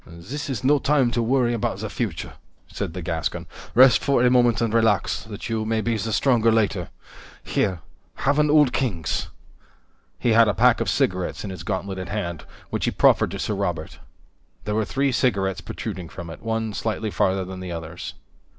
"This 0.07 0.49
is 0.49 0.63
no 0.63 0.79
time 0.79 1.11
to 1.11 1.21
worry 1.21 1.53
about 1.53 1.77
the 1.77 1.87
future," 1.87 2.33
said 2.65 2.93
the 2.95 3.03
Gascon. 3.03 3.45
"Rest 3.75 4.03
for 4.03 4.23
a 4.23 4.31
moment 4.31 4.59
and 4.59 4.73
relax, 4.73 5.21
that 5.25 5.47
you 5.47 5.63
may 5.63 5.79
be 5.79 5.95
the 5.95 6.11
stronger 6.11 6.51
later. 6.51 6.89
Here 7.43 7.81
have 8.15 8.39
an 8.39 8.49
Old 8.49 8.73
Kings." 8.73 9.27
He 10.17 10.31
had 10.31 10.47
a 10.47 10.55
pack 10.55 10.81
of 10.81 10.89
cigarettes 10.89 11.43
in 11.43 11.51
his 11.51 11.61
gauntleted 11.61 12.09
hand, 12.09 12.45
which 12.71 12.85
he 12.85 12.89
profferred 12.91 13.29
to 13.29 13.37
Sir 13.37 13.53
Robert. 13.53 13.99
There 14.65 14.73
were 14.73 14.85
three 14.85 15.11
cigarettes 15.11 15.61
protruding 15.61 16.09
from 16.09 16.31
it, 16.31 16.41
one 16.41 16.73
slightly 16.73 17.11
farther 17.11 17.45
than 17.45 17.59
the 17.59 17.71
others. 17.71 18.15